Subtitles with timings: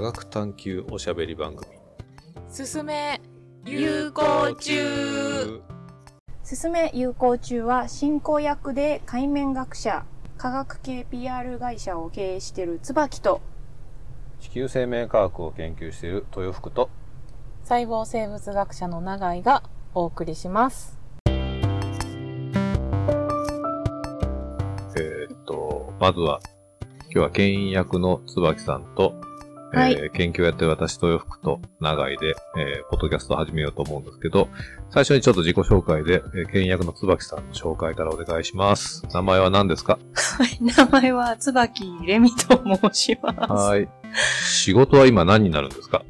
[0.00, 1.76] 科学探求おしゃべり番組。
[2.48, 3.20] すすめ
[3.66, 5.60] 有効中。
[6.42, 10.06] すすめ有効中は進行役で海面学者
[10.38, 13.42] 科学系 PR 会社を経営している椿と。
[14.40, 16.88] 地球生命科学を研究している豊福と。
[17.64, 19.62] 細胞生物学者の永井が
[19.92, 20.98] お送りします。
[21.26, 26.40] えーっとまずは
[27.12, 29.20] 今日は牽引役の椿さんと、
[29.72, 29.92] はい。
[29.92, 34.48] えー研究をやってる私豊福と長井で、えーポッドキャストを始めようと思うんですけど
[34.90, 39.06] 最初にちょっと自己紹介で、えー牽引役の椿さんの紹介からお願いします。
[39.12, 39.98] 名前は何ですか？
[40.14, 43.52] はい、名前は椿レミと申します。
[43.52, 43.88] はい。
[44.44, 46.04] 仕事は今何になるんですか？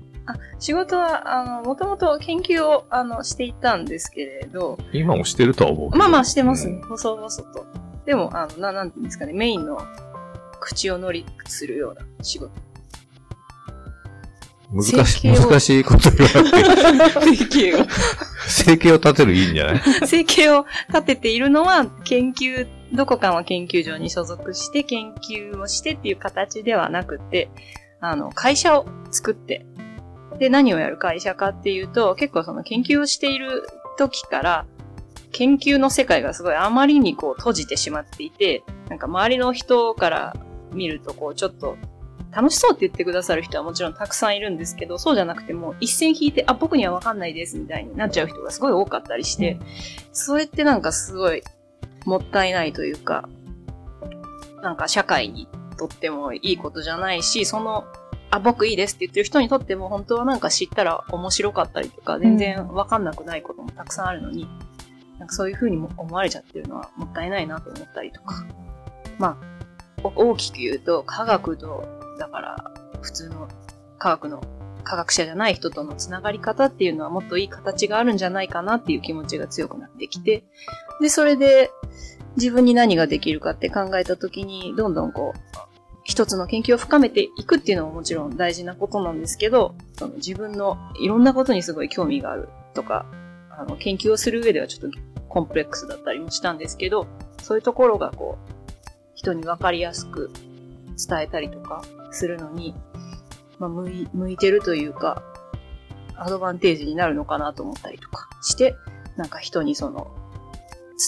[0.61, 6.81] 仕事は、あの、もともと研究を、あの、していたんですけれど、今もしてるとは思うまあまあしてますうん。
[6.81, 7.67] ね細々と。
[8.05, 9.81] でも、あの、な、なんていうんですかね、メインの
[10.61, 12.53] 口を乗りするような仕事。
[14.73, 17.87] 難しい、難しいこと言わなくて、生計を、
[18.47, 19.83] 生計を立てるいいんじゃない？
[20.07, 27.51] 生計を立てているのは、研究、どこかの研究所に所属して研究をしてっていう形ではなくて、
[28.01, 29.67] あの、会社を作って、
[30.39, 33.67] で、何をやる会社かっていうと、結構その研究をしている
[33.99, 34.67] 時から、
[35.33, 40.37] 研究の世界がすごいあまりにこう閉じてしまっていて、なんか周りの人から
[40.73, 41.77] 見るとこうちょっと
[42.33, 49.59] 楽しそうって言ってくださる人はもちろんたくさんいるんですけど、そうじゃなくてもう一線引いて、あ、僕にはわかんないですみたいになっちゃう人がすごい多かったりして、
[50.13, 51.43] それってなんかすごい
[52.05, 53.29] もったいないというか、
[54.63, 57.85] なんか社会にとってもいいことじゃないし、その、
[58.31, 64.47] あ、僕いいですって言ってる人にとっても本当はなんか知ったら面白かったりとか、全然わかんなくないこともたくさんあるのに、
[65.19, 68.47] なんかそういう風にも思われちゃってるのはもったいないなと思ったりとか。
[69.19, 69.39] ま
[70.05, 73.49] あ、お大きく言うと科学と、だから普通の
[73.99, 74.43] 科学の
[74.85, 80.45] 科学者じゃない人とのつながり方っていうのはもっといい形があるんじゃないかなっていう気持ちが強くなってきて、
[81.01, 81.71] で、それで
[82.37, 85.39] 自分に何ができるかって考えたときに、どんどんこう、
[86.05, 93.07] 一つの研究を深めていくっていうのももちろん大事なことなんですけど、その自分のいろんなことにすごい興味があるとか、
[93.51, 94.99] あの、研究をする上ではちょっと
[95.29, 97.07] コンプレックスだったりもしたんですけど、
[97.43, 98.53] そういうところがこう、
[99.15, 100.31] 人にわかりやすく
[100.97, 102.75] 伝えたりとかするのに、
[103.59, 105.23] まあ、向い、向いてるというか、
[106.17, 108.75] アドバンテージになるのかなと思ったりとかして、
[109.17, 110.15] なんか人にその、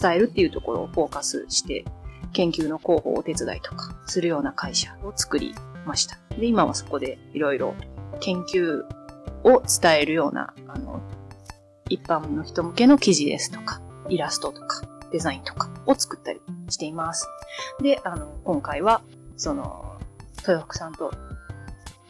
[0.01, 1.85] 伝えるっていうところをフォーカスして、
[2.33, 5.55] 研究の広報お手伝いとかするような会社を作り
[5.85, 6.19] ました。
[6.39, 7.75] で、今はそこでいろいろ
[8.21, 8.85] 研究
[9.45, 11.03] を伝えるような、あの、
[11.89, 16.41] 一般の人向けの記事ですとか、イラストとか、デザインとかを作ったり
[16.71, 17.29] しています。
[17.83, 19.03] で、あの、今回は、
[19.37, 19.92] その、
[20.47, 21.13] 豊福さんと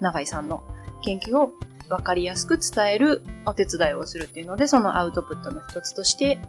[0.00, 0.64] 永井さんの
[1.04, 1.52] 研究を
[1.88, 6.40] 分かりやすく伝えるお手伝いをするっていうので、そのアウトプットの一つとして、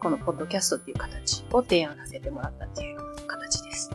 [0.00, 3.90] このポッドキャストっていう形を提案させてもらったっていう形です。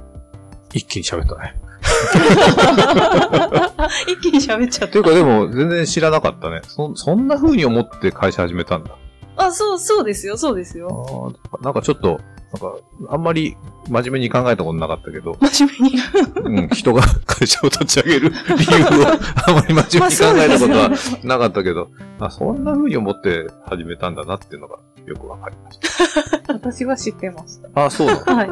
[0.73, 1.55] 一気に喋ったね。
[4.07, 6.61] 一気に喋っちゃっというかでも全然知らなかったね。
[6.67, 8.97] そ、そんな風に思って会社始めたんだ。
[9.41, 9.47] た。
[9.47, 11.33] あ、そう、そうですよ、そうですよ。
[11.51, 12.19] あーなんかちょっと、
[12.53, 12.77] なんか、
[13.09, 13.55] あんまり
[13.87, 16.61] 真面目に考えたことなかったけど、真面目に。
[16.61, 19.07] うん、人が会社を立ち上げる理由を
[19.47, 20.89] あんまり真面目に考えたことは
[21.23, 25.79] なかったけど、あそんな風に思って始めたんだなっていうのがよくわかりまし
[26.47, 27.85] 私は知ってましたた。
[27.85, 28.35] あ、そうなの？
[28.35, 28.49] はい。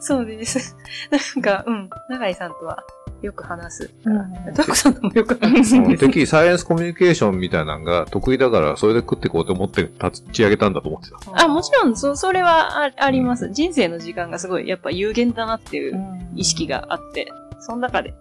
[0.00, 0.76] そうです。
[1.10, 2.84] なんか、うん、永井さんとは
[3.22, 3.90] よく話す。
[4.04, 5.92] うんトクさんともよく話すんです。
[5.92, 11.44] うんてっきりサイエンスコミュニケーションみたいなのが得意だから、それで食っていこうと思って立ち上げたんだと思ってた。
[11.44, 13.50] あ、もちろん、そ、それはああります。
[13.50, 17.28] 人生の時間がすごい、やっぱ有限だなっていううん意識があって、
[17.60, 18.14] その中で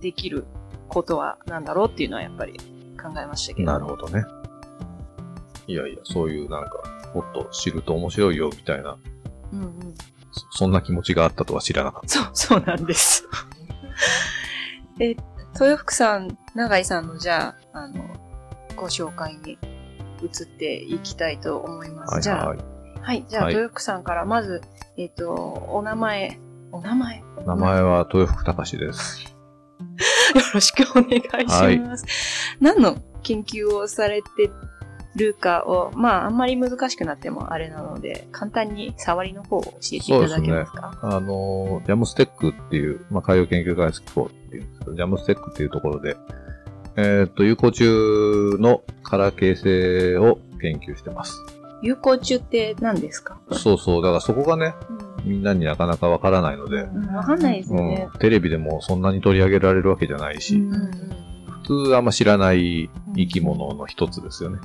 [0.00, 0.44] できる
[0.88, 2.52] ことは何だろうっていうのはやっぱり
[3.02, 3.72] 考えましたけど。
[3.72, 4.24] なるほどね。
[5.66, 6.82] いやいや、そういうなんか、
[7.14, 8.96] もっと知ると面白いよみたいな、
[9.52, 9.94] うんうん。
[10.32, 13.28] そそんな気持ちがあったとは知らなかっそう、そうなんです。
[15.00, 15.16] え、
[15.54, 18.04] 豊福さん、永井さんのじゃあ、あの、
[18.76, 19.58] ご紹介に
[20.22, 22.10] 移っていきたいと思います。
[22.10, 22.14] た。
[22.14, 22.58] はいじゃあ、はい。
[23.00, 24.62] はい、じゃあ、はい豊福さんからまず、
[24.96, 26.38] えっ、と、お名前、
[26.70, 29.32] お名前、よ名前は豊福隆です。
[30.54, 32.04] ろしくお願いします。
[32.60, 34.28] 何の研究をされて
[35.16, 40.98] るかを、まあ、あんまり難しくなってもあれなので、簡単に触りの方を教えていただけますか？
[41.02, 46.16] あの、ジャムステックっていう、まあ、海洋研究開発機構っていうんですけど、ジャムステックっていうところで、
[46.96, 51.36] えーっと、有効中の殻形成を研究してます。
[51.82, 53.40] 有効中って何ですか？
[53.52, 54.02] そうそう。
[54.02, 58.18] だからそこがね、うんみんなになかなかわからないので、うんわかんないですよねうん。
[58.18, 60.60] テレビでもそんなに取り上げられるわけじゃないし、
[61.62, 64.58] 普通あんま知らない生き物の一つですよね。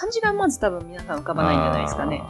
[0.00, 2.22] 漢字がまず多分皆さん浮かばないんじゃないですかね。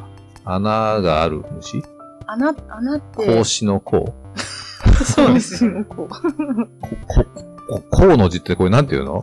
[0.44, 1.84] 穴がある虫？
[2.26, 3.26] 穴、穴って。
[3.26, 4.12] 格子の甲
[5.06, 5.84] そうですよ。
[5.84, 6.08] こう。
[6.08, 7.24] こ、
[7.68, 9.22] こ、甲の字ってこれなんていうの？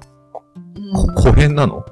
[0.94, 1.86] こ古変なの？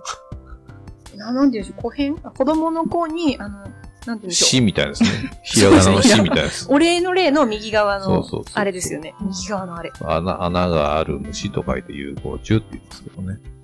[1.18, 5.10] ななんていうんでしょう、古変あ子供の子に、あの、なんていうんでしょ死みたいですね。
[5.44, 6.76] ひらがなの死みたいですう。
[6.76, 8.24] お礼の礼の右側の
[8.54, 9.14] あれですよね。
[9.20, 9.92] 右側のあれ。
[10.06, 13.55] 穴、穴がある虫と書いて有効虫って言うんですけどね。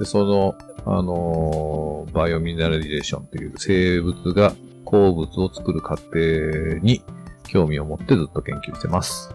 [0.00, 0.54] で、その、
[0.86, 4.54] あのーバイオミネラリゼーションという生物が
[4.84, 7.04] 鉱物を作る過程に
[7.46, 9.32] 興味を持ってずっと研究してます。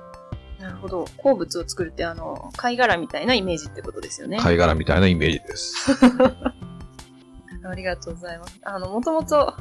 [0.60, 1.06] なるほど。
[1.18, 4.40] 鉱物を作るって、あの、貝殻みたいなイメージってことですよね。
[4.40, 5.92] 貝殻みたいなイメージです。
[7.64, 8.60] ありがとうございます。
[8.64, 9.54] あの、もともと、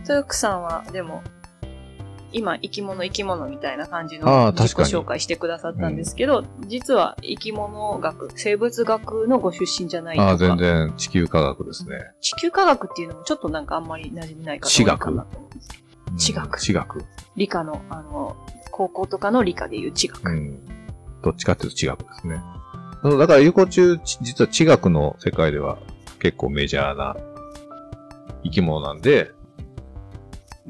[0.00, 1.22] 豊福さんは、でも、
[2.32, 10.28] 今、生き物生き物みたいな感じああの自己確かに紹介してくださったんですけど、実は生き物学、生物学のご出身じゃないとか。
[10.28, 11.96] ああ、全然地球科学ですね。
[12.20, 15.82] 地球科学っていうのもちょっとなんかあんまり馴染みないかなと思うんですけど。
[15.84, 17.04] うん地学地学。
[17.36, 18.36] 理科の、あの、
[18.70, 20.28] 高校とかの理科でいう地学。
[20.28, 20.58] うん。
[21.22, 22.42] どっちかっていうと地学ですね。
[23.02, 25.78] だから有効虫、ち実は地学の世界では
[26.18, 27.16] 結構メジャーな
[28.44, 29.32] 生き物なんで、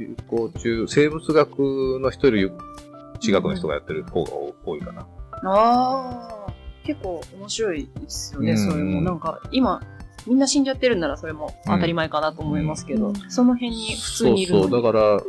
[0.04, 1.58] 有効虫、生物学
[2.00, 2.50] の人より
[3.20, 4.32] 地学の人がやってる方が
[4.64, 5.06] 多いかな。
[5.44, 6.52] ああ、
[6.84, 9.00] 結構面白いですよね、うんそれも。
[9.02, 9.80] なんか、今、
[10.26, 14.70] みんな死んじゃってるんならそれも当たり前かなと思いますけど、うんその辺に普通そうにいるのに。
[14.70, 14.82] そう。
[14.82, 15.20] だから、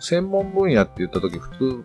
[0.00, 1.84] 専門分野って言った時普通、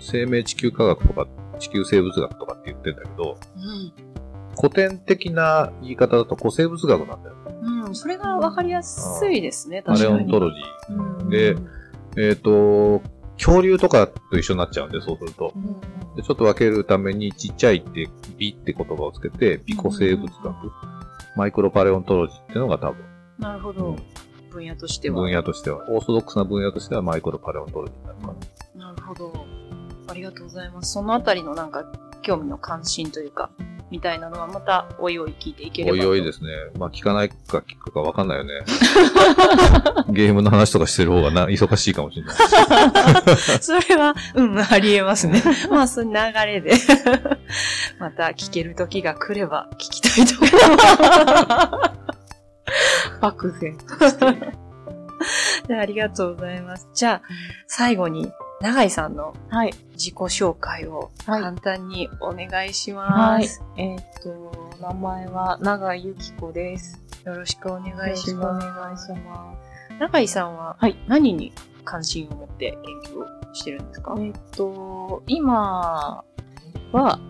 [0.00, 1.26] 生命地球科学とか
[1.58, 3.36] 地球生物学とかって言ってんだけど、
[4.56, 7.36] 古典的な言い方だと古生物学なんだよ。
[7.88, 7.92] うん。
[7.92, 10.24] うん、それがわかりやすいですね、パレ確かに。
[10.24, 11.20] オントロジー。
[11.20, 11.56] うんで
[12.16, 13.02] えっ、と、
[13.36, 15.52] 恐竜とかと一緒になっちゃうんで、そうすると。
[15.54, 18.08] うんでちょっと分けるために、ちっちゃいって、
[18.38, 20.72] 美って言葉をつけて、美古生物学、
[21.36, 23.04] マイクロパレオントロジーっていうのが多分、
[23.38, 23.96] なるほど。
[24.50, 25.20] 分野としては。
[25.20, 28.34] 分野としては、オーソドックスな分野としてはマイクロパレオントロジーになるか
[28.74, 28.86] な。
[28.86, 29.32] なるほど。
[30.08, 30.92] ありがとうございます。
[30.92, 31.84] そのあたりのなんか、
[32.22, 33.50] 興味の関心というか、
[33.90, 36.08] みたいなのはまた、おいおい聞いていければと。
[36.08, 36.50] おいおいですね。
[36.78, 38.52] まあ聞かないか聞くか分かんないよね。
[40.10, 42.36] ゲームの話とかしてる方がな忙しいかもしれない。
[43.60, 45.42] それは、うん、ありえますね。
[45.70, 46.72] まあ、その流れで、
[47.98, 53.20] また聞ける時が来れば聞きたいと思います。
[53.20, 53.76] 漠然。
[55.66, 56.88] でありがとうございます。
[56.94, 57.22] じゃあ、
[57.66, 59.72] 最後に、永井さんのはい。
[59.92, 63.62] 自己紹介をはい簡単にお願いしはいます。。
[63.76, 67.00] えーっと、名前は長井由紀子です。
[67.24, 68.66] よろしくお願いします。
[68.66, 69.54] 願いしま
[70.00, 71.52] 永井さんははい何に
[71.84, 74.22] 関心を持って研究をしてるんですか、す。
[74.22, 76.24] えーっと、今
[76.92, 77.20] は、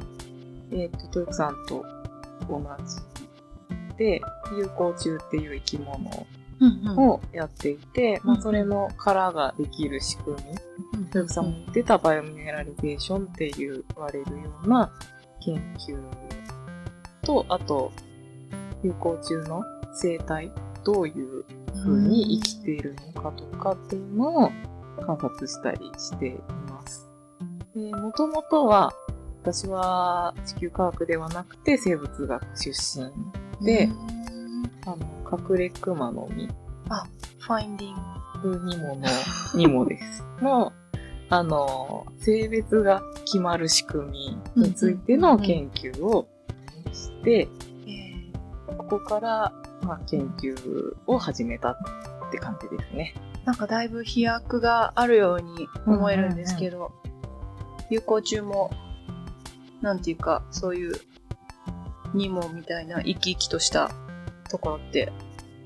[0.72, 1.84] えーっと、トヨクさんと
[2.48, 2.62] 同
[3.88, 4.20] じで、
[4.56, 6.26] 有効虫っていう生き物
[6.96, 10.36] をやっていて、まあ、それの殻ができる仕組
[10.96, 14.90] み、トヨクさんも言ってたバイオミネラリゼーションっていう言われるような
[15.40, 15.98] 研究
[17.22, 17.92] と、あと、
[18.82, 19.62] 有効虫の
[19.92, 20.50] 生態、
[20.84, 21.44] どういう
[21.84, 24.50] 風に生きているのかとかっていうのを
[25.04, 26.38] 観察したりしてい
[26.70, 27.08] ます。
[27.74, 28.92] で、もともとは、
[29.42, 33.88] 私は地球科学ではなくて生物学出身で、
[34.84, 36.48] あの、隠れ熊の実、
[37.40, 38.58] ファインディング。
[38.66, 39.06] にもの、
[39.54, 40.24] にもです。
[40.40, 40.72] の、
[41.28, 44.10] あの、性別が決まる仕組
[44.56, 46.28] みについての研究を
[46.92, 47.48] して、
[48.78, 51.76] ここから、まあ、研究を始めたっ
[52.30, 53.14] て感じですね。
[53.44, 56.92] なんかだいぶ飛躍があるように思えるんですけど、
[57.90, 58.70] 有効中も、
[59.80, 60.94] なんていうか、そういう、
[62.14, 63.90] ニモみたいな生き生きとした
[64.48, 65.12] ところって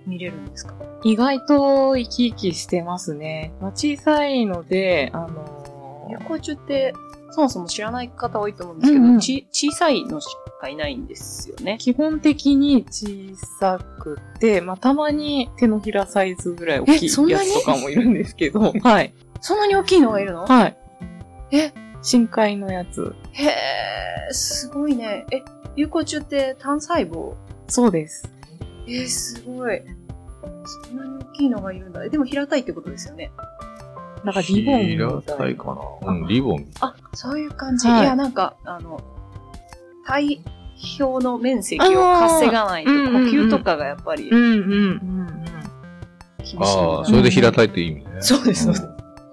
[0.07, 0.75] 見れるんですか？
[1.05, 3.53] 意外と生き生きしてますね。
[3.61, 6.93] まあ、小さいので、あの有効中って、
[7.31, 10.27] そもそも知らない方多いと思うんですけど、うんうんち小さいのし
[10.61, 11.77] かいないんですよね。
[11.81, 13.07] 基本的に小
[13.59, 19.15] さくて、まあ、たまに手のひらサイズぐらい大きいえそんなにやつとかもいるんですけど、はい。
[19.41, 20.45] そんなに大きいのがいるの？
[20.47, 20.77] はい。
[21.53, 21.73] え？
[22.03, 23.15] 深海のやつ。
[23.33, 25.25] へえ、すごいね。
[25.33, 25.43] え、
[25.77, 27.35] 有効中って単細胞？
[27.69, 28.32] そうです。
[28.87, 29.83] えー、すごい。
[30.65, 32.09] そんなに大きいのがいるんだ。
[32.09, 33.31] でも平たいってことですよね。
[34.25, 35.65] なんかリボンみ平たいたいか
[36.03, 36.12] な。
[36.12, 36.67] うん、リボン。
[36.81, 37.89] あ、そういう感じ。
[37.89, 39.01] はいい、や、なんか、あの、
[40.07, 40.43] 体
[41.01, 45.45] 表の面積を稼がないと、呼吸とかがやっぱりうんうんうんうん。
[46.39, 48.11] 厳しああ、それで平たいって意味ね。
[48.21, 48.89] そうです、そうです。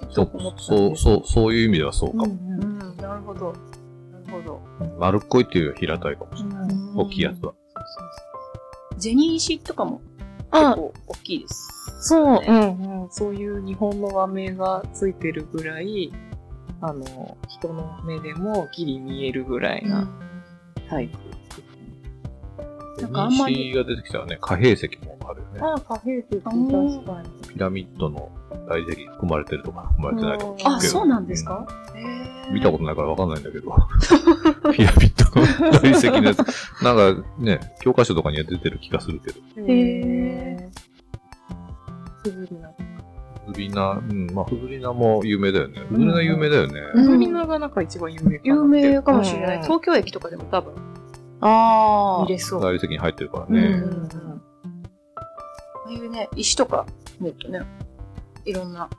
[0.09, 2.25] そうそう、そう、そういう意味ではそうかも。
[2.25, 3.53] うん、なるほど。
[4.11, 4.61] なるほど。
[4.99, 6.69] 丸っこいっていうよりは平たいかもしれない。
[6.69, 7.53] うん大きいやつは。
[8.99, 10.01] 銭石とかも
[10.51, 11.67] 結あ、構大きいです。
[12.01, 12.51] そう、ねう
[12.87, 13.09] んうん。
[13.11, 16.11] そういう日本の和名がついてるぐらい、
[16.81, 20.07] あの、人の目でもギリ見えるぐらいな
[20.89, 21.17] タイプ。
[23.01, 25.59] なんかあんまり西が出てきたらね、貨幣石もあるよね。
[25.61, 26.71] ああ、貨幣石、確うん
[27.05, 27.29] かに。
[27.53, 28.31] ピラミッドの
[28.67, 30.69] 大石含まれてるとか含まれてないとか聞くけど。
[30.75, 33.71] あ、そうなんですか、へうんー見たことないからわかんないんだけど。
[34.73, 36.83] ピラミッドの大石のやつ。
[36.83, 39.39] なんかね、教科書とかには出てる気がするけど。
[39.67, 40.69] へー。
[42.23, 42.69] すぐりな。
[43.47, 45.79] フズリナ、うん、まあ、フズリナも有名だよね。
[45.89, 46.79] フズリナ有名だよね。
[46.93, 48.41] うんすぐりながなんか一番有名か。
[48.45, 49.57] 有名かもしれない。
[49.57, 50.73] うん東京駅とかでも多分
[51.41, 52.23] ああ。
[52.23, 52.59] 見れそう。
[52.59, 53.67] あ大理石に入ってるからうんうね。
[53.69, 54.09] ん
[55.87, 56.85] あいうね、石とか
[57.19, 57.61] 見るとね、
[58.45, 58.89] いろんな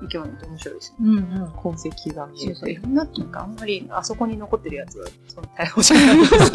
[0.00, 0.96] 生き物って面白いですね。
[1.00, 1.08] うん。
[1.08, 1.52] うんうん。
[1.52, 2.70] 痕跡が見えそうそう。
[2.70, 2.82] いて。
[2.82, 6.52] ろんなっていうか、あんまりあそこに残ってるやつは、その逮捕じゃないです。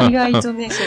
[0.08, 0.86] 意外とね、 そう。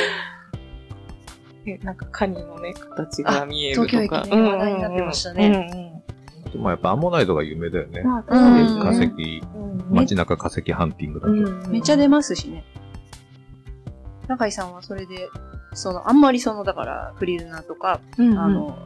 [1.67, 3.87] えなんかカニのね、形が見えるとか。
[3.87, 6.03] 東京駅ね話題になってましたね
[6.45, 8.07] あとまあ、やっぱアンモナイトが有名だよねうん。
[8.07, 8.13] うん。
[8.13, 9.41] まあ、化石、
[9.89, 11.31] 街中化石ハンティングだと。
[11.31, 12.63] うんめっちゃ出ますしね。
[14.27, 15.29] 中井さんはそれで、
[15.73, 18.79] その、あんまりその、だから、フリルナとか、うんうんあの、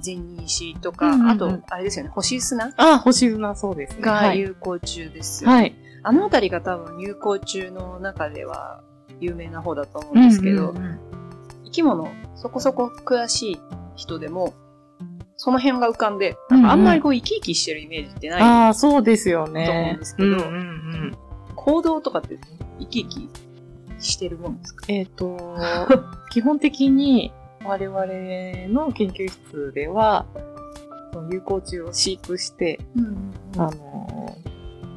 [0.00, 2.72] 銭石とか、うんうんうんあと、あれですよね、星砂？
[2.76, 4.02] あ、星砂そうですね。
[4.02, 4.40] がはい。
[4.40, 5.50] 有効中ですよ。
[5.50, 5.74] はい。
[6.02, 8.82] あのあたりが多分有効中の中では
[9.20, 10.98] 有名な方だと思うんですけど、うんうんうん
[11.66, 13.60] 生き物、そこそこ詳しい
[13.96, 14.54] 人でも、
[15.36, 18.42] その辺が浮かんで、うんうんあんまりこう生き生きしてるイメージってない。
[18.42, 19.66] ああ、そうですよね。
[19.66, 20.40] と思うんですけどうんうんう
[21.10, 21.16] ん
[21.56, 22.38] 行動とかって
[22.78, 23.28] 生き生き
[23.98, 24.84] してるもんですか？
[24.88, 25.56] えっ、と、
[26.30, 27.32] 基本的に
[27.64, 28.06] 我々
[28.68, 30.26] の研究室では、
[31.12, 32.78] その有効虫を飼育して、
[33.56, 34.36] あの、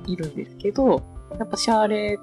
[0.05, 1.03] いるんですけど、
[1.37, 2.19] やっぱシャーレ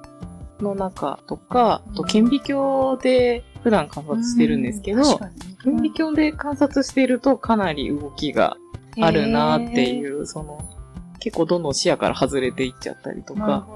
[0.61, 8.57] の中とか、あと顕微鏡で普段観察してるんですけど、確かに顕微鏡で観察してるとかなり動きが
[9.01, 10.59] あるなっていう、その、
[11.21, 13.67] 結構どんどん視野から外れていっちゃったりとか。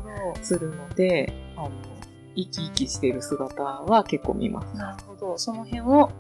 [0.43, 1.71] するので、あの、
[2.37, 4.77] 生き生きしてる姿は結構見ます。
[4.77, 5.39] なるほど。
[5.39, 6.11] その辺を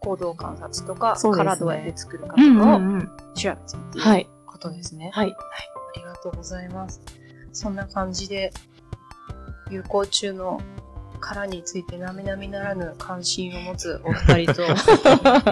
[0.00, 3.10] 行動観察とか、ね殻どうやって作るかとかをん。
[3.34, 4.28] 調べてるっていうはい。
[4.46, 5.10] ことですね。
[5.12, 5.34] はい。
[5.36, 7.00] ありがとうございます。
[7.52, 8.52] そんな感じで、
[9.70, 10.60] 有効中の
[11.20, 14.62] 殻について並々ならぬ関心を持つお二人と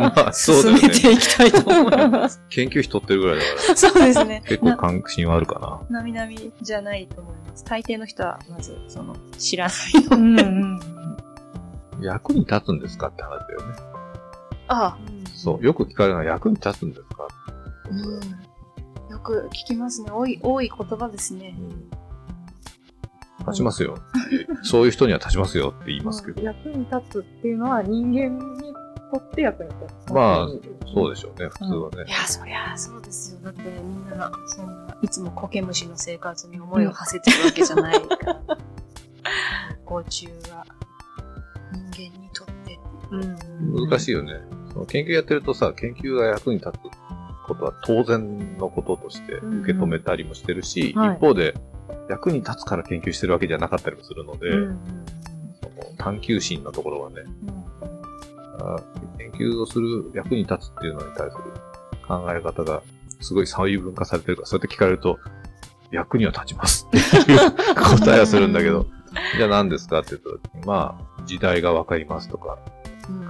[0.01, 0.91] まあ、そうだ進め。
[0.91, 2.41] ていきたいと思います。
[2.51, 4.43] 研究費取ってるぐらいだから、そうですね。
[4.47, 5.59] 結構関心はあるか
[5.91, 5.99] な。
[5.99, 7.65] なみなみじゃないと思います。
[7.65, 10.17] 大抵の人は、まず、その、知らないの。
[10.17, 10.81] うんうん
[11.99, 13.75] 役に立つんですかって話だよね。
[14.69, 14.99] ああ、
[15.35, 15.65] そう。
[15.65, 17.29] よく聞かれるのは役に立つんですか？
[17.91, 19.11] うん。
[19.13, 20.11] よく聞きますね。
[20.11, 21.55] 多い、多い言葉ですね。
[23.41, 23.97] 立ちますよ。
[24.63, 26.43] そういう人には立ちますよって言いますけど。
[26.43, 28.73] 役に立つっていうのは人間に
[29.13, 30.13] とって役に立つ。
[30.13, 30.49] まあ、
[30.93, 32.11] そうでしょうね、普通はねい。
[32.11, 33.41] や、そりゃそうですよ。
[33.45, 38.41] だってみんな、そんな、いつも苔虫の生活に思いを馳せてるわけじゃないから。
[39.87, 40.67] 甲虫は
[41.93, 42.81] 人間にとって。
[43.13, 43.19] う
[43.85, 43.89] ん。
[43.89, 44.41] 難しいよね。
[44.77, 46.75] その研究やってるとさ、研究が役に立つ
[47.47, 51.17] ことは当然のこととして受け止めたりもしてるし、うんはい。
[51.17, 51.55] 一方で
[52.11, 54.79] 役に立つから研究してるわけじゃなかったりもするので、うんうん。
[55.63, 57.23] その探求心のところはね、
[58.61, 58.77] あ
[59.17, 61.43] 研究をする役に立つっていうのに対する
[62.07, 62.83] 考え方が
[63.21, 65.19] すごい細分化されてるから、そうやって聞かれると、
[65.91, 66.91] 役には立ちますっ
[67.25, 67.39] ていう
[67.99, 68.87] 答えはするんだけど、
[69.39, 72.59] じゃあ何ですかって言った時に、まあ、時代がわかりますとか、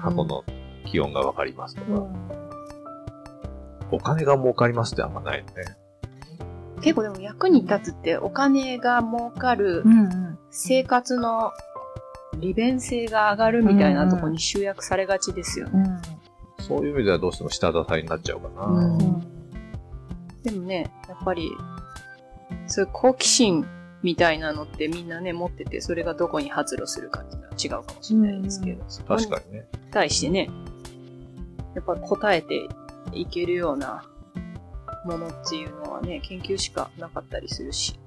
[0.03, 0.43] 過去の
[0.87, 2.07] 気温がわかりますとか、
[3.91, 5.53] お金が儲かりますってあんまないよね。
[6.81, 10.39] 結構でも役に立つってお金が儲かるうんうん。
[10.51, 11.53] 生活の
[12.39, 15.99] 利便性が上がるみたいなところに集約されがちですよね。
[16.59, 18.67] そういう意味ではどうしても下支えになっちゃうかな。
[18.67, 19.37] うん
[20.47, 21.51] でもね、やっぱり、
[22.69, 23.67] そういう好奇心
[24.03, 29.67] みたいなのってみんなね、持ってて、それがどこに発露するかっていうのは違うかもしれないですけど、そこに確かにね。
[29.91, 30.49] 対してね、
[31.77, 32.69] やっぱ答えて
[33.13, 34.03] いけるような
[35.05, 38.01] ものっていうのはね、研究しかなかったりするし、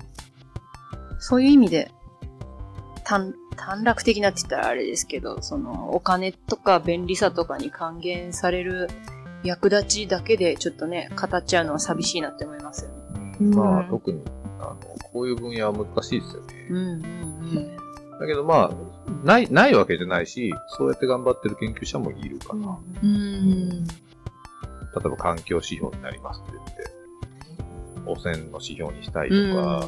[1.19, 1.91] そういう意味で、
[3.03, 8.89] 短、短絡的なって言ったらあれですけど、そのお金とか便利さとかに還元される
[9.43, 13.37] 役立ちだけでちょっとね、語っちゃうのは寂しいなって思いますよね。
[13.39, 14.23] うんまあ、特に、
[14.59, 14.77] あの、
[15.13, 16.67] こういう分野は難しいですよね。
[16.69, 17.88] うんうん
[18.19, 18.71] だけどまあ、
[19.23, 22.77] ない、ないわけじゃないし、そうやって頑張ってる研究者もいるかな。
[23.01, 23.09] うん。
[23.09, 23.87] うん。
[23.87, 23.93] 例
[25.05, 26.73] えば環境指標になりますって言って、
[28.05, 29.87] 汚染の指標にしたいとか、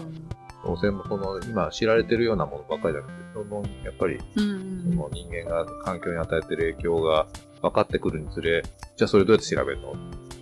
[0.64, 7.28] 当然もその、今知られてるようなものばっかりじゃなくて、その、やっぱり、うんその人間が環境に与えてる影響が
[7.62, 8.64] 分かってくるにつれ、
[8.96, 9.96] じゃあそれどうやって調べるの？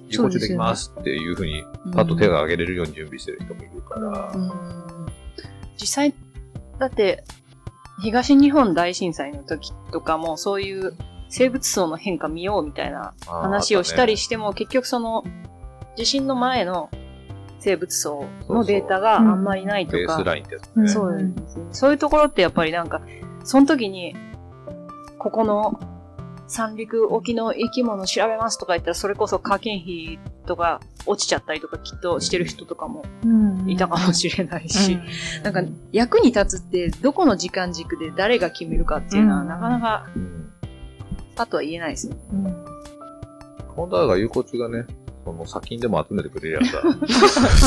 [0.10, 4.52] 有効中できますっていうふうに、パッと手が挙げれるように準備してる人もいるから、うん
[5.78, 6.14] 実際、
[6.78, 7.24] だって、
[8.02, 10.94] 東日本大震災の時とかも、そういう
[11.30, 15.24] 生物層の変化見ようみたいな話をしたりしても、結局その、
[15.96, 16.90] 地震の前の
[17.60, 19.98] 生物層のデータがあんまりないとか。
[19.98, 20.72] ベース、ラインってやつね。
[20.78, 23.02] うんそうですねそういうところってやっぱりなんか、
[23.44, 24.16] その時に、
[25.18, 25.80] ここの
[26.50, 33.04] 三陸沖の生き物調べますとか言ったら、それこそ科研費とか落ちちゃったりとかきっとしてる人とかも
[33.68, 34.98] いたかもしれないし、
[35.44, 39.48] なんか役に立つってどこの時間軸で誰が決めるかっていうのはうん。
[39.48, 40.52] なかなかうん。
[41.36, 42.20] パッとは言えないですよね。
[43.76, 44.88] 本当はだから有効中がね、
[45.24, 47.08] その砂金でも集めてくれるやつだ。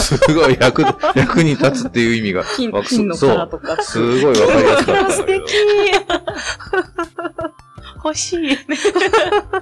[0.03, 0.83] すごい役、
[1.15, 3.81] 役に立つっていう意味が、金わ金のそう殻とか。
[3.83, 5.43] すごいわかりやすかった 素敵
[8.05, 8.59] 欲しい。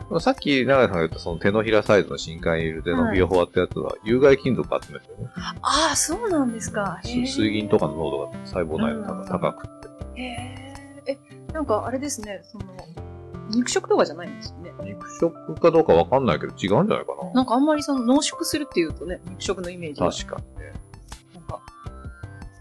[0.08, 0.18] ど。
[0.20, 5.30] さっき長井さんが言ったその手のひらサイズの深海にいる手のビオフォアってやつは、有害金属集めてるね。
[5.62, 7.00] ああ、そうなんですか。
[7.02, 9.70] す水銀とかの濃度が細胞内のうん高くて。
[10.16, 10.24] へ
[11.06, 11.12] え。
[11.12, 11.18] え、
[11.52, 12.64] なんかあれですね、その、
[13.50, 14.72] 肉食とかじゃないんですよね。
[14.84, 20.06] 肉食かどうかわかんないけど違うんじゃないかなんかあんまりその濃縮するっていうとね、肉食のイメージな。
[20.06, 20.12] が。
[20.12, 20.72] 確かにね。
[21.34, 21.60] なんか、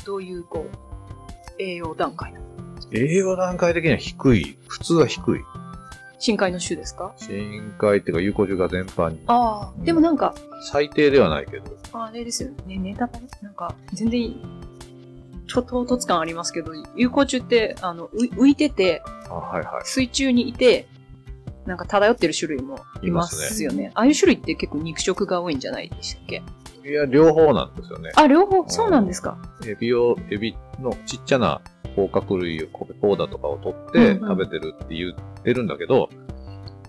[0.06, 2.46] どういうこう、栄養段階なの
[2.92, 4.58] 栄養段階的には低い。
[4.68, 5.42] 普通は低い。
[6.20, 7.14] 深海の種ですか？
[7.18, 9.22] 深海っていうか有効中が全般に。
[9.28, 10.36] ああ、うんでもなんか、
[10.72, 11.78] 最低ではないけど。
[11.94, 14.36] あれですよね、ネタバレなんか、全然、
[15.48, 19.86] ちょっと唐突感ありますけど、有効虫って、あの、う浮いてて、あ、はいはい。
[19.86, 20.88] 水中にいて、
[21.66, 23.92] なんか漂ってる種類もいますよね。
[23.94, 26.42] ああいう種類って結構肉食が多いんじゃないでしたっけ？
[26.84, 28.12] いや、両方なんですよね。
[28.16, 29.38] あ、両方、そうなんですか。
[29.68, 31.62] エビを、エビのちっちゃな
[31.96, 36.10] 甲殻類を、コーダとかを取ってうんうん食べてるって言ってるんだけど、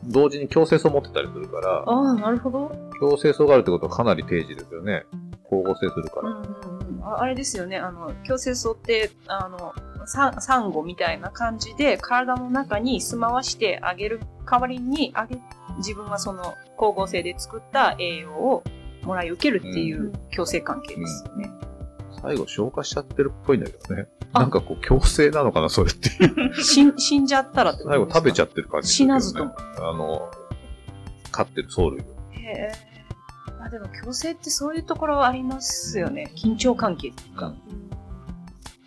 [0.04, 2.72] 同時に共生層持ってたりするから、ああ、なるほど。
[2.98, 5.04] 共生層があるってことはかなり定時ですよね。
[5.44, 6.30] 光合成するから。
[6.30, 9.74] うんうんうん、ああれですよね、あの、共生層って、あの、
[10.06, 15.36] ササンゴみたいな感じで体の中に住まわしてあげる代わりにあげ、
[15.78, 18.64] 自分はその光合成で作った栄養を
[19.02, 21.50] もらい受けるっていう共生関係ですよね。
[22.22, 24.08] 最後消化しちゃってるっぽいんだけどね。
[24.32, 26.54] あなんかこう共生なのかな、それっていう。
[26.62, 29.54] 死ん 死んじゃったらってこと最後食べちゃってる感じす死なずとも。
[29.78, 30.30] あの、
[31.30, 32.04] 飼ってる藻類を。
[32.32, 32.72] へえ。
[33.60, 36.30] あ、でも共生ってそういうところありますよね。
[36.36, 37.54] 緊張関係っていうか。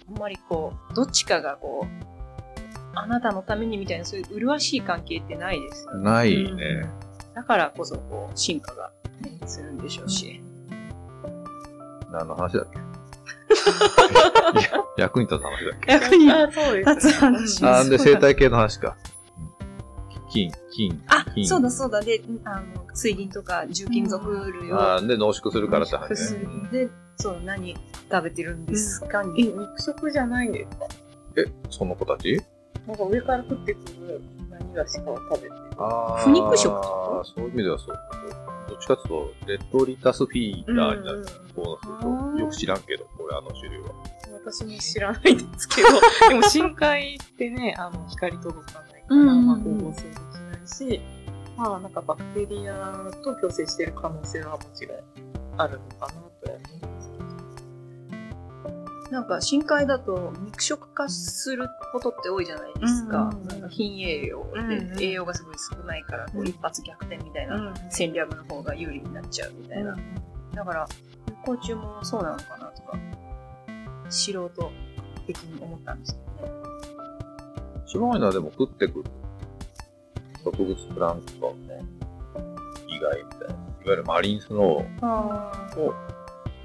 [0.10, 2.04] あんまりこう、どっちかがこう、
[2.96, 6.04] あなたのためにみたいなそういう麗しい関係ってないですよね。
[6.04, 6.86] ないね。
[7.34, 8.92] だからこそこう、進化が、
[9.22, 10.42] ね、するんでしょうし。
[12.12, 12.83] 何の話だっけ？
[14.98, 18.96] 役に立つ話だっけ逆に、あ、そうです、立つ話あ、で、生態系の話か。
[20.32, 21.48] 金、金、あ、金。
[21.48, 22.02] そうだそうだ。
[22.02, 22.64] で、あの、
[22.94, 24.26] 水銀とか重金属
[24.62, 26.36] 類をあで、濃縮するからって話
[26.72, 27.76] で、そう、何
[28.12, 30.86] 食べてるんですか、え、肉食じゃないんですか
[31.38, 32.42] え、その子たち？
[32.88, 35.54] なんか上から降ってくる何がしかを食べてる。
[35.78, 36.74] あ腐肉食？
[37.26, 38.00] そういう意味ではそう。
[38.70, 41.26] どっちかっていうと、レトリタスフィーダーになる。
[41.56, 42.46] そうなんですよ。
[42.46, 43.90] よく知らんけど、あの種類は。
[44.46, 45.88] 私も知らないんですけど、
[46.30, 51.02] でも深海ってね、あの、光届かないから、うんうんうんまあ、光合成できないし、
[51.58, 54.98] まあ、なんかバクテリアと共生している可能性はもちろん
[55.58, 57.24] あるのかなとは思いますけど。
[59.12, 63.18] なんか深海だと肉食化することって多いじゃないですか。
[63.18, 69.96] うんうんうんなんか貧栄養で、うんうん栄養がすごい少ないから、こう一発逆転みたいな戦略の方が有利になっちゃうみたいな。
[70.56, 70.88] だから、
[71.28, 72.63] 有効中もそうなのかな
[74.14, 74.50] 素人
[75.28, 76.54] 的に思ったんですけどね。
[77.86, 79.06] 白いのはでも食ってくる。
[80.44, 81.80] 植物プランクトンね。
[82.88, 83.48] 以外みたいな。
[83.48, 84.84] いわゆるマリンスノーを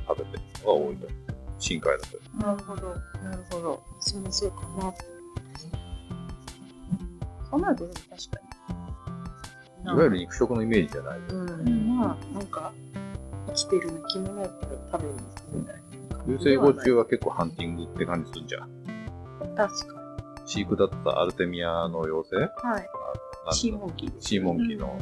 [0.06, 1.08] 食べてるのが多いと。
[1.58, 2.46] 深海だと。
[2.46, 3.82] なるほど、なるほど。
[4.00, 4.94] 私もそうかな。
[7.50, 8.14] そうなると確か
[9.84, 9.84] に。
[9.84, 11.18] いわゆる肉食のイメージじゃない。
[11.18, 11.34] う
[11.64, 11.96] ん。
[11.96, 12.72] まあ、なんか、
[13.46, 15.87] 生きてる生き物を食べに行くみたいな。
[16.28, 18.68] 流星語中は結構ハンティングって感じするんじゃん。
[19.56, 19.98] 確か
[20.44, 22.66] 飼育だったアルテミアの妖精？
[22.66, 22.70] に。
[22.70, 22.86] はい。
[23.50, 24.28] シーモンキーです。
[24.28, 24.98] シーモンキーの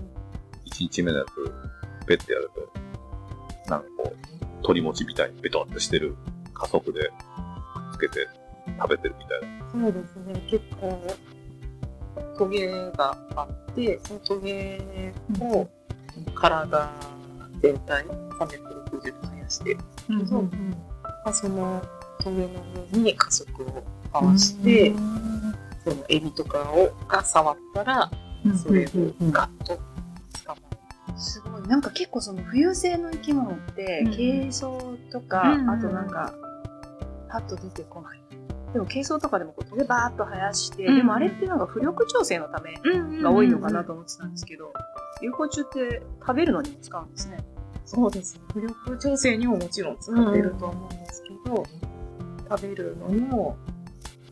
[0.67, 4.17] 1日目のやつ、ペッてやると、なんかこう、
[4.63, 6.15] 鳥餅みたいにベトってしてる
[6.55, 7.11] 加速で
[7.93, 8.29] つけて
[8.79, 9.71] 食べてるみたいな。
[9.73, 11.03] そうですね、結構、
[12.39, 15.69] トゲがあって、そのトゲを
[16.35, 16.93] 体
[17.61, 20.96] 全体360度生やしてるけど、まあ、
[21.33, 21.83] その
[22.21, 22.49] トゲの
[22.93, 24.93] 上に加速を合わせて、
[25.85, 28.11] そのエビとかをが触ったら、
[28.63, 28.89] それを
[29.31, 29.81] ガッと捕
[30.49, 30.57] ま
[31.09, 31.19] える。
[31.19, 31.63] すごい。
[31.63, 36.35] なんか結構その浮遊性の生き物って、うん軽装とか、うんあとなんか、
[37.31, 38.21] パッと出てこない。
[38.73, 42.75] でも軽装とかでもこうトゲバーっと生やして、うんでもあれってなんか浮力調整のため
[43.23, 44.73] が多いのかなと思ってたんですけど、
[45.23, 47.39] 有効虫って食べるのにも使うんですね。
[47.85, 48.41] そうです。
[48.53, 51.06] 浮力調整にももちろん使ってると思うんです
[51.47, 51.65] けど、
[52.51, 53.57] 食べるのにも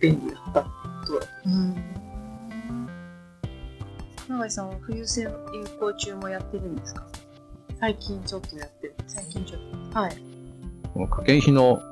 [0.01, 1.27] 便利だったってとだ
[4.29, 5.29] 永井さんは浮遊性有
[5.79, 7.07] 効虫もやってるんですか？
[7.79, 8.95] 最近ちょっとやってる。
[9.07, 9.61] 最近ちょっ
[9.93, 9.99] と。
[10.01, 10.17] はい。
[10.95, 11.83] この科研費の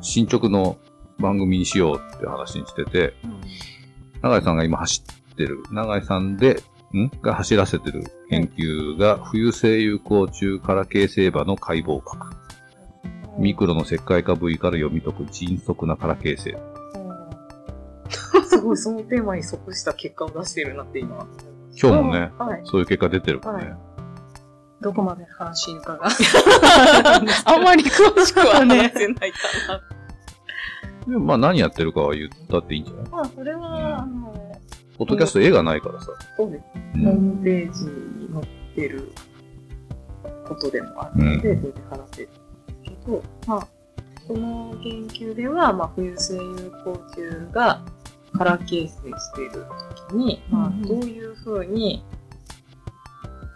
[0.00, 0.78] 進捗の
[1.18, 3.14] 番組にしようって話にしてて、
[4.22, 6.62] 永井さんが今走ってる、永井さんで、
[6.94, 7.10] ん？
[7.20, 12.41] が走らせてる研究が、浮遊性有効虫から形成場の解剖学。
[13.38, 16.58] ミクロの石灰化部位から読み解く迅速なから形成。
[18.48, 21.26] すごい、 そのテーマに即した結果を出してるなって今。
[21.80, 22.60] 今日もね、はい。
[22.64, 23.64] そういう結果出てるもんね。
[23.64, 23.76] はい
[24.82, 26.08] どこまで話かが。
[27.46, 29.80] あんまり詳しくは話せないかな。
[31.06, 34.60] でもまあ何やってるかは言ったっていいんじゃないまあ、それは、あの、
[34.98, 36.08] ポッドキャスト絵がないからさ。
[36.36, 36.64] そうです。
[36.94, 37.04] うん。
[37.04, 39.12] ホームページに載ってる
[40.48, 42.28] ことでもあるので、それで話せる
[43.10, 43.68] んですけど、まあ、
[44.28, 47.82] この研究では、まあ、浮遊性有効虫が
[48.32, 52.04] 殻形成しているときに、まあ、どういうふうに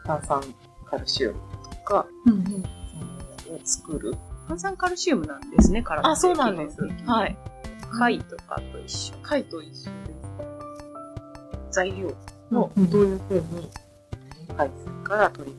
[0.04, 0.42] 炭酸
[0.88, 2.44] カルシウムとか、うんうん。
[2.44, 4.14] そのを作る。
[4.48, 6.80] 炭酸カルシウムなんですね、体あ、そうなんです。
[7.06, 7.14] は。
[7.20, 7.36] はいい。
[7.98, 9.14] 貝とかと一緒。
[9.22, 9.90] 貝と一緒です。
[11.70, 12.08] 材料
[12.58, 13.70] をうんどういうふうに
[14.56, 15.56] 海水から取り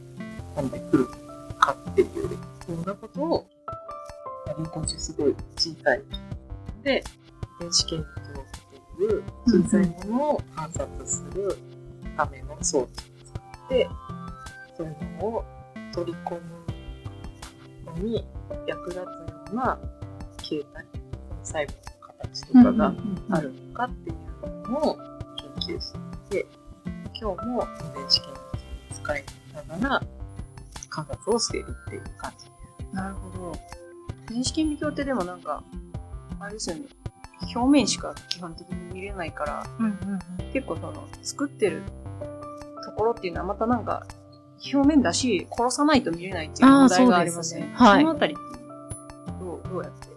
[0.56, 1.08] 込んでくる
[1.60, 2.30] かっていうよ
[2.70, 3.46] うなことを、
[5.00, 6.02] すごい小さい
[6.84, 7.04] で、
[7.60, 8.46] 電子顕微鏡っ
[8.98, 9.24] ていう
[9.64, 11.58] 小さいものを観察する
[12.16, 13.90] ための装置を使って、
[14.78, 15.46] そういうのを
[15.94, 16.42] 取り込む
[17.86, 18.28] のに
[18.68, 19.06] 役立つよ
[19.52, 19.80] うな
[20.38, 20.86] 形態、
[21.44, 21.76] 細胞の
[22.08, 22.94] 形とかが
[23.32, 24.16] あるのかっていう
[24.72, 24.98] のを
[25.60, 25.92] 研究し
[26.30, 26.46] ていて、
[27.20, 30.02] 今日も電子顕微鏡を使いながら
[30.90, 32.48] 観察をしているっていう感じ。
[32.94, 33.60] なるほど。
[34.30, 35.64] 電子顕微鏡ってでもなんか、
[36.40, 36.84] あれですよね。
[37.56, 39.64] 表面しか基本的に見れないから、
[40.54, 41.84] 結構その、作ってる
[42.84, 44.06] ところっていうのはまたなんか、
[44.74, 47.62] 表面だし、殺さないと見れないっていう問題がありますね。
[47.62, 47.90] そね。
[47.90, 48.02] はい。
[48.02, 48.36] そのあたり
[49.40, 50.08] どう、どうやって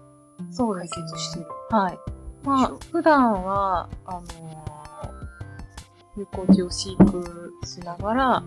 [0.57, 1.99] 解決してるはい。
[2.43, 8.43] まあ、普段は、あのー、有効虫を飼育しながら、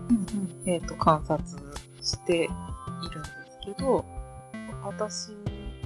[0.66, 1.44] えっ、と、観察
[2.02, 2.48] しているんで
[3.72, 4.04] すけど、
[4.84, 5.30] 私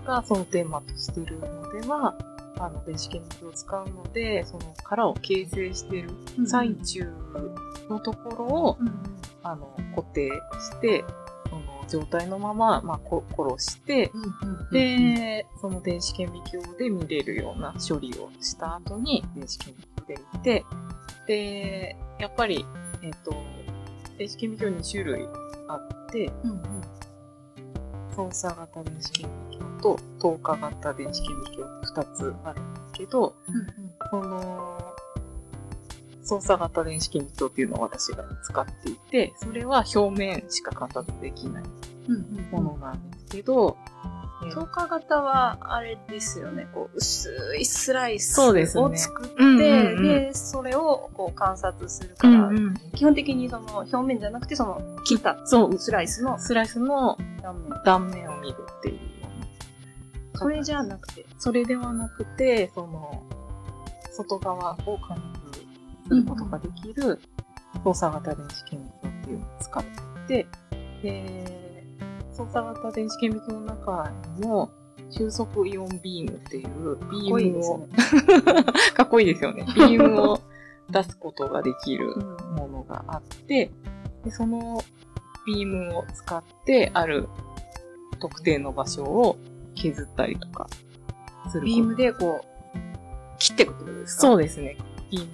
[0.08, 2.16] がそのテーマとしているのでは、
[2.58, 6.10] あの、電子顕微鏡を使うので、その殻を形成している
[6.46, 7.06] 最中
[7.90, 8.78] のところを、
[9.42, 11.04] あの、固定して、
[11.50, 14.10] その状態のまま、まあ、こ殺して、
[14.72, 20.64] で、その電子顕微鏡で見れるような処理をした後に電子顕微鏡で見て、
[21.26, 22.64] で、やっぱり、
[23.02, 23.32] えっ、と、
[24.16, 25.28] 電子顕微鏡2種類
[25.68, 26.32] あって、
[28.18, 33.66] トーサー型電子顕微鏡と透過型電子顕微鏡って2つあるんですけど、うんうん、
[34.10, 34.94] この
[36.24, 41.62] 操作型電子顕微鏡っていうのを私が使っていてそれは表面しか観察できない
[42.50, 44.17] ものなんですけど、うんうん
[44.50, 46.68] 10型はあれですよね。
[46.72, 57.16] こう薄いスライスを作ってで、それをこう観察するから、うんうん、基本的にその表面じゃなくてその切ったスライスのスライスの
[57.84, 58.98] 断面を見るっていう。
[60.38, 63.24] それじゃなくてそれではなくてその
[64.12, 65.52] 外側を観察
[66.08, 67.18] することができる
[67.82, 69.84] 操作型電子顕微鏡っていうのを使っ
[70.28, 70.46] て
[71.02, 71.67] で
[72.38, 74.70] て、で、操作型電子顕微鏡の中にも、
[75.10, 77.88] 収束イオンビームっていうビームを、
[78.94, 79.64] かっこいいですよね。
[79.74, 80.40] ビームを
[80.90, 82.14] 出すことができる
[82.56, 83.70] ものがあって、
[84.24, 84.80] でその
[85.46, 87.28] ビームを使ってある
[88.18, 89.38] 特定の場所を
[89.74, 90.66] 削ったりとか
[91.50, 91.64] する。
[91.64, 92.78] ビームでこう、
[93.38, 94.20] 切っていくってことですか？
[94.22, 94.76] そうですね。
[95.10, 95.26] ビー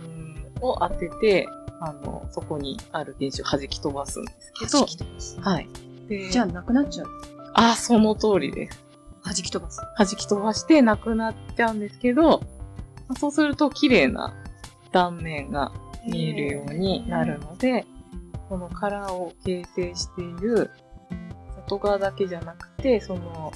[0.61, 1.47] ムを当てて、
[1.81, 5.41] あの、そこにある電子を弾き飛ばすんですけど、弾き飛ばす。
[5.41, 5.69] はい。
[6.09, 7.07] でじゃあ、なくなっちゃう。
[7.55, 8.85] あ、その通りです。
[9.25, 9.81] 弾き飛ばす。
[9.99, 12.41] 弾き飛ばしてなくなっちゃうんですけど、
[13.09, 14.35] まあそうすると綺麗な
[14.93, 15.73] 断面が
[16.07, 17.87] 見えるようになるので、
[18.49, 20.71] この殻を形成している
[21.69, 23.53] 外側だけじゃなくて、その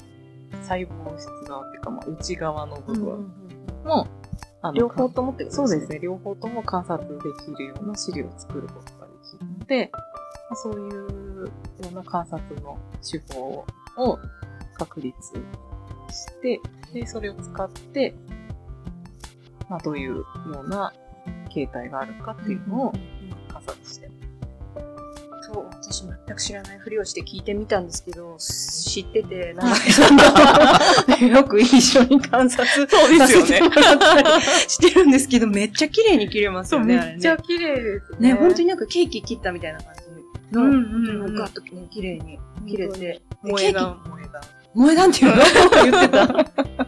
[0.63, 3.33] 細胞質側っていうか、まあ、内側の部うん分
[3.85, 4.07] も、
[4.73, 5.99] 両方ともってことそうですね。
[5.99, 9.99] 両方とも観察できるような資料を作ることができるので、ま
[10.51, 11.51] あ、そういうよ
[11.91, 13.65] うな観察の手法
[13.97, 14.19] を
[14.77, 15.15] 確立
[16.11, 16.59] して、
[16.93, 18.15] で、それを使って、
[19.69, 20.25] まあ、どういうよ
[20.65, 20.93] うな
[21.49, 22.93] 形態があるかっていうのを
[23.51, 24.09] 観察して。
[25.51, 33.71] そう、私全く知らないふりをして聞いてみたんですけど、知ってて、長井さんが よく一緒に観察そうですよね
[34.67, 36.97] してるんですけど、めっちゃ綺麗に切れますよね。
[36.97, 38.39] めっちゃ綺麗ですね、ね。
[38.39, 39.98] 本当になんかケーキ切ったみたいな感じ
[40.51, 44.41] の、うんうんうんガッとね、綺麗に切れて、で萌え断、萌え断。
[44.73, 46.87] 萌え断っていうの言ってた。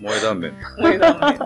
[0.00, 0.52] 燃え断面。
[0.76, 1.38] 萌え断ね。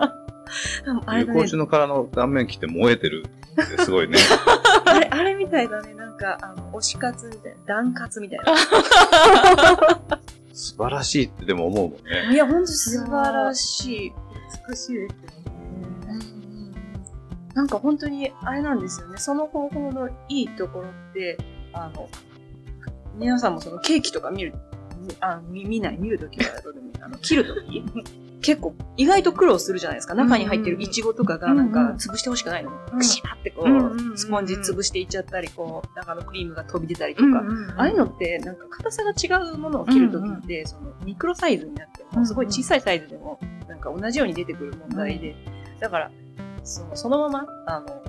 [1.05, 3.25] あれだね有効、中の殻の断面切って燃えてる
[3.61, 4.17] ってすごいね。
[4.85, 5.93] あれ、あれみたいだね。
[5.93, 8.55] なんか、あの、推し活みたいな、断活みたいな。
[10.53, 12.33] 素晴らしいってでも思うもんね。
[12.33, 14.13] いや、ほんと素晴らしい。
[14.69, 15.07] 美しいですよね。
[17.53, 19.17] なんか本当に、あれなんですよね。
[19.17, 21.37] その方法のいいところって、
[21.71, 22.09] あの、
[23.15, 24.53] 皆さんもそのケーキとか見る、
[24.99, 26.93] みあ見見ない、見るときはどうでもいい。
[27.01, 27.83] あの、切るとき
[28.41, 30.15] 結構、意外と苦労するじゃないですか。
[30.15, 32.71] 中に入ってるイチゴとかが、なんか、潰してほしくないの。
[32.91, 32.99] うん。
[32.99, 37.43] くしゃってこうスポンジ潰していっちゃったり、こう、中のクリームが飛び出たりとか。
[37.77, 43.39] ああいうのって、なんか硬さが違うものを切るときって、そのミクロサイズになっても、すごい小さいサイズでも、
[43.69, 45.35] なんか同じように出てくる問題で、
[45.79, 46.11] だから、
[46.63, 48.01] そのそのまま、あの、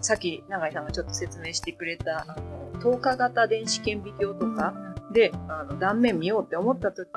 [0.00, 4.74] さっき永井さんがちょっと説明してくれた、あの、透過型電子顕微鏡とか
[5.12, 7.08] で、あの、断面見ようって思ったとき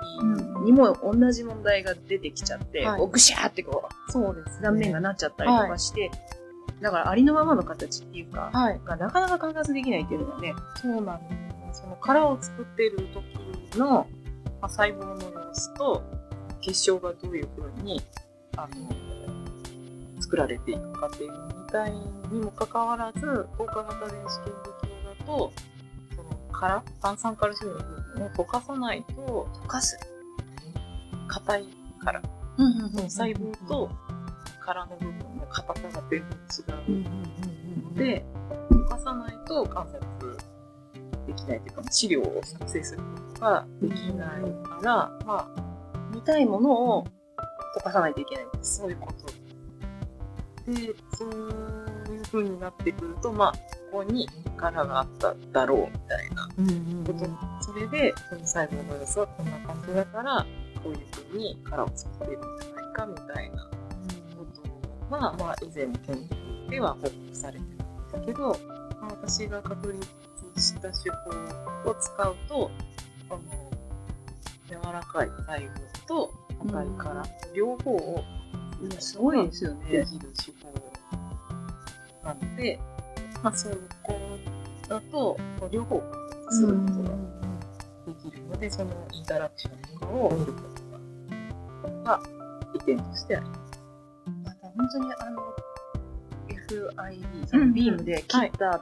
[0.64, 4.58] にも同じ問題が出てきちゃって、はいぐしゃーってこそうですね。
[4.62, 6.10] う、断面がなっちゃったりとかして、
[6.82, 8.82] だからありのままの形っていうか、はい。
[8.84, 11.52] がなかなか観察できないっていうのがね、そうなんですね。
[11.74, 13.08] その殻を作っている
[13.72, 14.08] 時の、
[14.62, 16.04] まあ、細胞の様子と
[16.62, 18.02] 結晶がどういうふうに
[18.58, 19.21] あの
[20.32, 21.38] 作られていくかっていうみ
[21.70, 23.20] たいにもかかわらず
[23.58, 24.54] 透過型電子顕微
[25.04, 25.52] 鏡だと
[26.16, 30.00] その殻炭酸カルシウムの部分を溶かさないと溶かす。
[31.28, 31.68] 硬い
[32.00, 32.22] 殻
[32.58, 33.90] うんの細胞と
[34.62, 37.02] 殻の部分の硬さが全然違
[37.80, 38.26] うので、
[38.70, 40.38] 溶かさないと観察
[41.28, 45.62] できないというか、資料を作成することができないから、まあ、
[46.14, 47.06] 見たいものを
[47.78, 48.46] 溶かさないといけない。
[48.62, 49.41] そういうこと。
[50.74, 51.30] で、そう
[52.14, 53.52] いう風になってくると、まあ、
[53.92, 56.48] ここに殻があっただろうみたいな。
[57.06, 57.14] こ
[57.60, 60.46] と、それで、その細胞の様子はこんな感じだから、
[60.84, 63.70] こういう風に殻を作っているんじゃないかみたいな。
[64.38, 64.46] こ
[65.10, 67.84] とは、まあ、以前の研究では報告されてるんで
[68.20, 68.50] すけど、
[69.02, 70.08] まあ、私が確立
[70.58, 72.72] した手法を使うと、
[73.30, 73.42] あの、
[74.70, 76.34] 柔らかい細胞と
[76.66, 78.24] 硬い殻、両方を
[78.82, 79.86] いや、すごいですよね。
[79.92, 80.74] できる手法
[82.24, 82.80] なので、
[83.44, 84.16] まあ、そういうこ
[84.86, 85.38] うだと、
[85.72, 86.02] 両方
[86.50, 87.10] することが
[88.08, 90.62] できるので、そのインタラクションを見るこ
[91.84, 92.22] とが、
[92.74, 93.60] 利点としてあります。
[94.44, 95.42] また本当にあの、
[96.48, 98.82] FID、そのビームで切った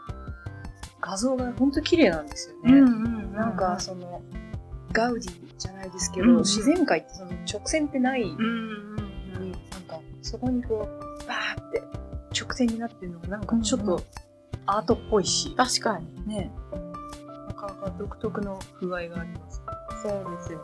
[1.01, 2.71] 画像が本当綺麗なんですよね。
[2.71, 4.21] んなんか、その、
[4.91, 8.88] ガウディじゃないですけど、うんうん自然界ってその直線ってないうんうん
[10.29, 10.89] そこにこう、
[11.27, 11.81] バーって
[12.39, 14.03] 直線になってるのがなんかちょっうんうと
[14.67, 16.05] アートっぽいし、確かに。
[16.27, 16.51] ね、
[17.47, 19.59] なかなか独特の風合いがあります。
[20.03, 20.63] そうですよね。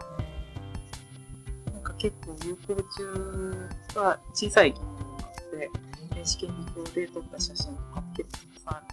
[1.73, 2.75] なんか結構有効
[3.95, 5.71] 中は小さい生き物があって、
[6.13, 8.83] 電子顕微鏡で撮った写真とか結構たくさんあ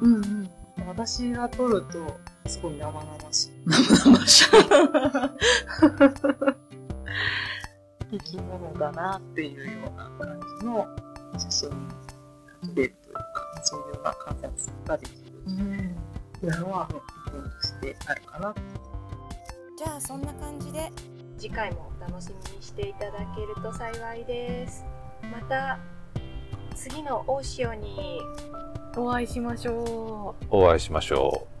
[0.00, 0.46] るんですうんうん。
[0.76, 3.50] けど、私が撮るとすごい生々しい。
[3.66, 4.44] 生々しい。
[8.10, 10.86] 生き物だなっていうような感じの
[11.38, 11.76] 写真が
[12.62, 13.22] 撮れるというか、
[13.62, 18.54] そういうような観察ができるっていうのは、利点としてあるかな
[19.76, 20.90] じゃあそんな感じで
[21.38, 24.84] 次回もお楽しみにしていただけると幸いです
[25.22, 25.78] また
[26.74, 28.20] 次の大潮に
[28.96, 30.46] お会いしましょう。
[30.48, 31.55] お会いしましょう。